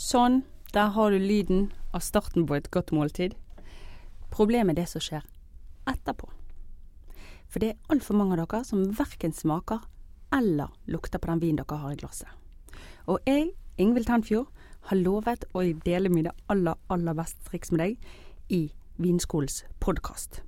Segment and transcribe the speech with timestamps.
[0.00, 0.40] Sånn,
[0.72, 3.34] der har du lyden av starten på et godt måltid.
[4.32, 5.26] Problemet er det som skjer
[5.90, 6.30] etterpå.
[7.50, 9.82] For det er altfor mange av dere som verken smaker
[10.32, 12.30] eller lukter på den vinen dere har i glasset.
[13.04, 14.48] Og jeg, Ingvild Tenfjord,
[14.88, 18.62] har lovet å dele mine aller, aller beste triks med deg i
[18.96, 20.40] Vinskolens podkast.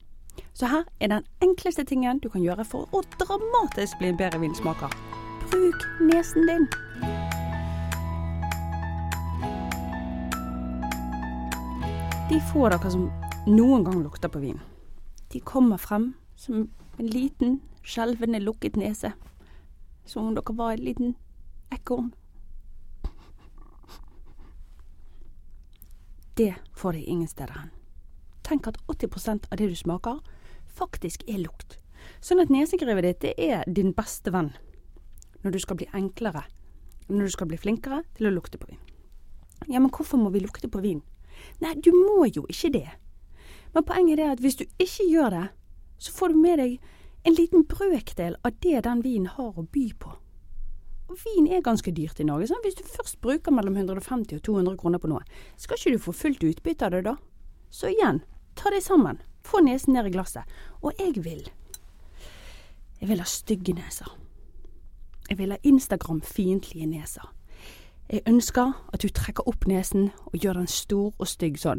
[0.56, 4.40] Så her er den enkleste tingen du kan gjøre for å dramatisk bli en bedre
[4.40, 4.96] vinsmaker.
[5.52, 7.21] Bruk nesen din.
[12.30, 13.08] De få dere som
[13.46, 14.60] noen gang lukter på vin,
[15.32, 16.68] de kommer frem som
[16.98, 19.12] en liten, skjelvende, lukket nese.
[20.04, 21.14] Som om dere var et liten
[21.74, 22.12] ekorn.
[26.34, 27.70] Det får de ingen steder hen.
[28.42, 30.22] Tenk at 80% av det du smaker,
[30.66, 31.76] faktisk er lukt.
[32.24, 34.54] Sånn at nesegrevet ditt det er din beste venn
[35.42, 36.46] når du skal bli enklere,
[37.08, 38.80] når du skal bli flinkere til å lukte på vin.
[39.68, 41.02] Ja, men hvorfor må vi lukte på vin?
[41.62, 42.88] Nei, du må jo ikke det.
[43.74, 45.46] Men poenget er at hvis du ikke gjør det,
[46.02, 46.78] så får du med deg
[47.24, 50.16] en liten brøkdel av det den vinen har å by på.
[51.12, 52.48] Og vin er ganske dyrt i Norge.
[52.48, 52.62] Sånn?
[52.64, 55.22] Hvis du først bruker mellom 150 og 200 kroner på noe,
[55.60, 57.16] skal ikke du få fullt utbytte av det da?
[57.72, 58.22] Så igjen,
[58.56, 59.20] ta det sammen.
[59.44, 60.48] Få nesen ned i glasset.
[60.82, 61.50] Og jeg vil
[63.02, 64.06] Jeg vil ha stygge neser.
[65.28, 67.24] Jeg vil ha Instagram-fiendtlige neser.
[68.12, 71.78] Jeg ønsker at du trekker opp nesen og gjør den stor og stygg sånn.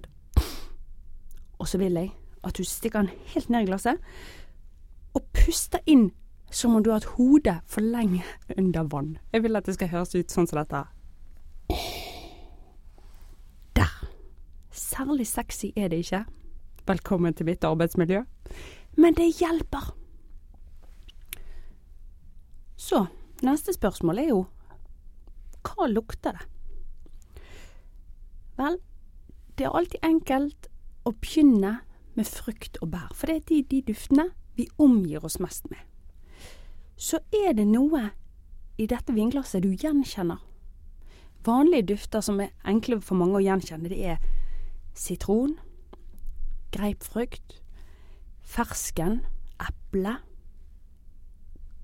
[1.62, 2.10] Og så vil jeg
[2.42, 4.02] at du stikker den helt ned i glasset
[5.14, 6.08] og puster inn
[6.50, 8.24] som om du har hatt hodet for lenge
[8.58, 9.18] under vann.
[9.30, 10.82] Jeg vil at det skal høres ut sånn som dette.
[13.78, 13.94] Der.
[14.72, 16.24] Særlig sexy er det ikke.
[16.90, 18.24] Velkommen til mitt arbeidsmiljø.
[18.98, 19.94] Men det hjelper.
[22.76, 23.06] Så,
[23.46, 24.44] neste spørsmål er jo
[25.64, 26.46] hva lukter det?
[28.58, 28.78] Vel,
[29.58, 30.70] det er alltid enkelt
[31.08, 31.80] å begynne
[32.14, 35.82] med frukt og bær, for det er de, de duftene vi omgir oss mest med.
[36.96, 38.12] Så er det noe
[38.78, 40.42] i dette vinglasset du gjenkjenner.
[41.44, 44.22] Vanlige dufter som er enkle for mange å gjenkjenne, det er
[44.96, 45.58] sitron,
[46.74, 47.60] greipfrukt,
[48.44, 49.22] fersken,
[49.62, 50.18] eple,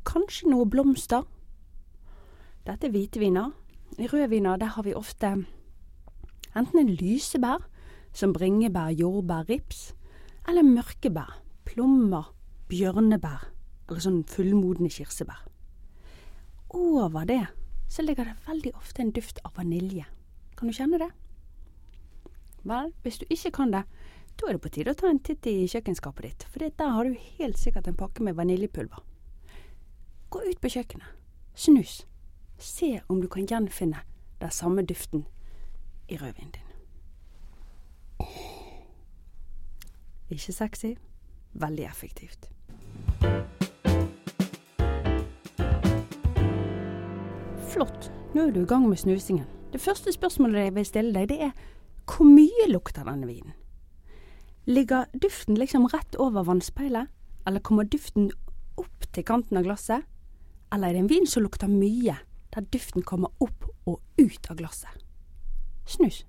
[0.08, 1.26] kanskje noe blomster.
[2.66, 3.52] Dette er hviteviner.
[3.98, 5.46] I rødviner der har vi ofte
[6.56, 7.66] enten en lysebær,
[8.14, 9.96] som bringebær, jordbær, rips,
[10.48, 12.34] eller mørkebær, plommer,
[12.70, 13.50] bjørnebær
[13.90, 15.42] eller sånn fullmodne kirsebær.
[16.70, 17.42] Over det
[17.90, 20.06] så ligger det veldig ofte en duft av vanilje.
[20.58, 21.10] Kan du kjenne det?
[22.70, 23.86] Vel, hvis du ikke kan det,
[24.38, 27.08] da er det på tide å ta en titt i kjøkkenskapet ditt, for der har
[27.08, 29.02] du helt sikkert en pakke med vaniljepulver.
[30.30, 31.10] Gå ut på kjøkkenet,
[31.58, 32.04] snus,
[32.60, 34.02] se om du kan gjenfinne
[34.42, 35.26] den samme duften
[36.10, 36.68] i rødvinen din.
[40.30, 40.94] Ikke sexy,
[41.54, 42.50] veldig effektivt.
[47.70, 49.48] Flott, nå er du i gang med snusingen.
[49.74, 51.52] Det første spørsmålet jeg vil stille deg, det er
[52.10, 53.54] hvor mye lukter denne vinen?
[54.66, 57.10] Ligger duften liksom rett over vannspeilet,
[57.48, 58.32] eller kommer duften
[58.78, 60.06] opp til kanten av glasset?
[60.74, 62.18] Eller er det en vin som lukter mye,
[62.56, 65.06] der duften kommer opp og ut av glasset?
[65.86, 66.24] Snus.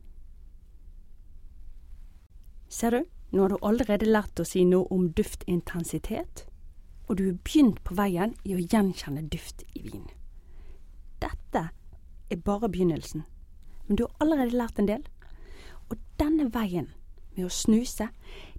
[2.70, 3.00] Ser du,
[3.31, 6.44] nå har du allerede lært å si noe om duftintensitet,
[7.10, 10.06] og du er begynt på veien i å gjenkjenne duft i vin.
[11.20, 11.66] Dette
[12.31, 13.25] er bare begynnelsen,
[13.88, 15.02] men du har allerede lært en del.
[15.91, 16.92] Og denne veien
[17.34, 18.06] med å snuse,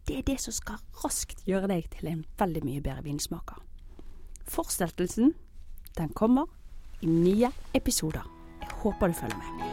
[0.07, 3.61] det er det som skal raskt gjøre deg til en veldig mye bedre vinsmaker.
[4.51, 5.33] Fortsettelsen,
[5.95, 6.51] den kommer
[7.01, 8.25] i nye episoder.
[8.61, 9.70] Jeg håper du følger med.